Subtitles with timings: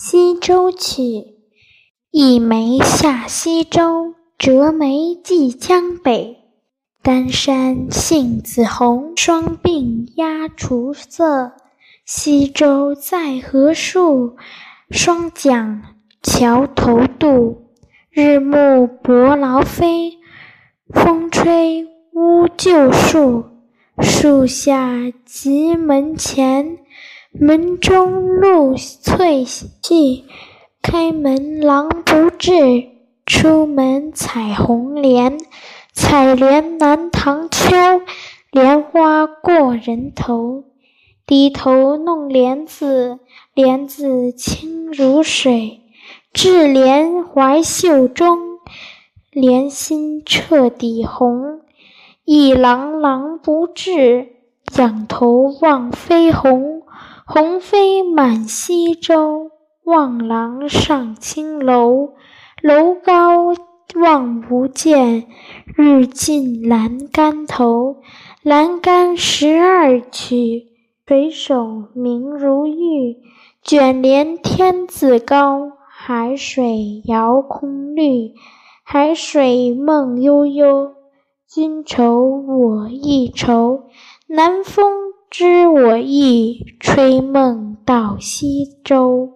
[0.00, 1.02] 西洲曲》
[2.12, 6.36] 一梅下西洲，折梅寄江北。
[7.02, 11.50] 丹山杏子红，双鬓鸦雏色。
[12.06, 14.36] 西洲在何处？
[14.88, 15.82] 双桨
[16.22, 17.72] 桥头渡。
[18.08, 20.18] 日暮伯劳飞，
[20.94, 23.46] 风吹乌桕树。
[24.00, 26.78] 树下急门前。
[27.30, 30.24] 门中露翠细，
[30.80, 32.88] 开门狼不至。
[33.26, 35.38] 出门采红莲，
[35.92, 37.76] 采莲南塘秋。
[38.50, 40.64] 莲花过人头，
[41.26, 43.18] 低头弄莲子，
[43.52, 45.82] 莲子清如水。
[46.32, 48.38] 置莲怀袖中，
[49.30, 51.60] 莲心彻底红。
[52.24, 54.28] 一郎郎不至，
[54.78, 56.77] 仰头望飞鸿。
[57.30, 59.50] 鸿飞满西洲，
[59.84, 62.14] 望郎上青楼。
[62.62, 63.54] 楼高
[64.00, 65.26] 望不见，
[65.76, 67.96] 日近栏杆头。
[68.42, 70.68] 栏杆十二曲，
[71.06, 73.18] 垂首明如玉。
[73.62, 78.32] 卷帘天自高，海水遥空绿。
[78.82, 80.94] 海水梦悠悠，
[81.46, 83.82] 君愁我亦愁。
[84.26, 89.34] 南风知我意，吹梦到西洲。